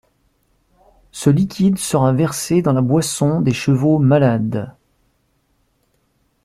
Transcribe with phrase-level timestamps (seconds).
[1.11, 4.73] Ce liquide sera versé dans la boisson des chevaux malades.